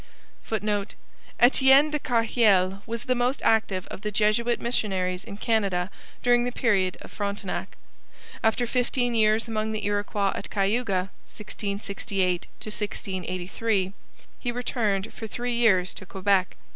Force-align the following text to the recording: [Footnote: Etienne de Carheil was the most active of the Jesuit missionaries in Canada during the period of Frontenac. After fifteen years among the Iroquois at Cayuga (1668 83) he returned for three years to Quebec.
[Footnote: 0.41 0.95
Etienne 1.39 1.91
de 1.91 1.99
Carheil 1.99 2.81
was 2.87 3.05
the 3.05 3.13
most 3.13 3.39
active 3.43 3.85
of 3.91 4.01
the 4.01 4.09
Jesuit 4.09 4.59
missionaries 4.59 5.23
in 5.23 5.37
Canada 5.37 5.91
during 6.23 6.43
the 6.43 6.51
period 6.51 6.97
of 7.01 7.11
Frontenac. 7.11 7.77
After 8.43 8.65
fifteen 8.65 9.13
years 9.13 9.47
among 9.47 9.73
the 9.73 9.85
Iroquois 9.85 10.31
at 10.33 10.49
Cayuga 10.49 11.11
(1668 11.29 12.47
83) 13.27 13.93
he 14.39 14.51
returned 14.51 15.13
for 15.13 15.27
three 15.27 15.53
years 15.53 15.93
to 15.93 16.07
Quebec. 16.07 16.57